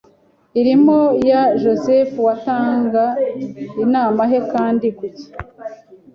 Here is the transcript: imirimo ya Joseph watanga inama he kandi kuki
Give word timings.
imirimo 0.49 0.97
ya 1.29 1.41
Joseph 1.61 2.13
watanga 2.27 3.05
inama 3.83 4.21
he 4.31 4.39
kandi 4.53 4.87
kuki 4.97 5.25